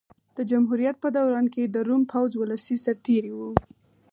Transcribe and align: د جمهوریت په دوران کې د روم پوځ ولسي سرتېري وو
د 0.37 0.39
جمهوریت 0.51 0.95
په 1.03 1.09
دوران 1.17 1.45
کې 1.53 1.63
د 1.65 1.77
روم 1.87 2.01
پوځ 2.11 2.31
ولسي 2.37 2.75
سرتېري 2.85 3.31
وو 3.37 3.49